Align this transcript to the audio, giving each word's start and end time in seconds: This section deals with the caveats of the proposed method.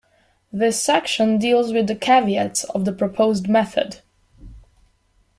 This 0.51 0.81
section 0.81 1.37
deals 1.37 1.71
with 1.73 1.85
the 1.85 1.93
caveats 1.95 2.63
of 2.63 2.85
the 2.85 2.91
proposed 2.91 3.47
method. 3.47 4.01